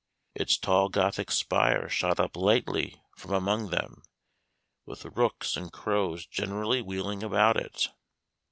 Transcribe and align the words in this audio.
Its 0.33 0.57
tall 0.57 0.89
Gothic 0.89 1.29
spire 1.29 1.87
shot 1.87 2.19
up 2.19 2.35
lightly 2.35 2.99
from 3.15 3.33
among 3.33 3.69
them, 3.69 4.01
with 4.83 5.05
rooks 5.15 5.55
and 5.55 5.71
crows 5.71 6.25
generally 6.25 6.81
wheeling 6.81 7.21
about 7.21 7.55
it. 7.55 7.87